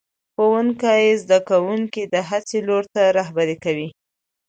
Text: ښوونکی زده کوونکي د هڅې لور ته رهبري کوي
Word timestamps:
ښوونکی 0.33 1.03
زده 1.21 1.39
کوونکي 1.49 2.03
د 2.13 2.15
هڅې 2.29 2.57
لور 2.67 2.83
ته 2.93 3.01
رهبري 3.17 3.55
کوي 3.63 3.89